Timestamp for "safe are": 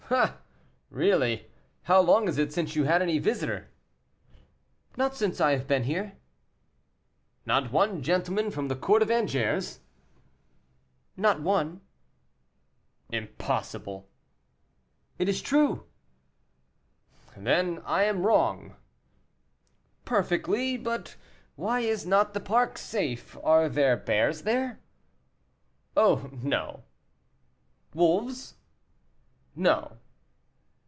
22.77-23.69